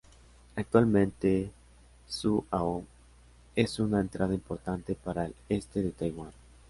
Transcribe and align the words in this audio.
Actualmente 0.55 1.51
Su-ao 2.09 2.83
es 3.55 3.79
una 3.79 4.01
entrada 4.01 4.33
importante 4.33 4.95
para 4.95 5.25
el 5.27 5.35
este 5.47 5.83
de 5.83 5.91
Taiwán. 5.91 6.31